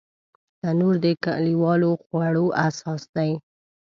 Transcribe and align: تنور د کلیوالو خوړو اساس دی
تنور 0.59 0.95
د 1.05 1.07
کلیوالو 1.23 1.91
خوړو 2.03 2.45
اساس 2.67 3.01
دی 3.15 3.31